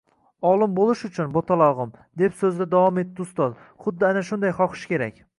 Olim 0.51 0.71
boʻlish 0.77 1.01
uchun, 1.09 1.27
boʻtalogʻim, 1.33 1.91
deb 2.21 2.39
soʻzida 2.39 2.67
davom 2.71 2.97
etdi 3.01 3.23
ustoz, 3.25 3.53
xuddi 3.85 4.07
ana 4.09 4.25
shunday 4.31 4.55
xohish 4.61 4.87
kerak 4.95 5.21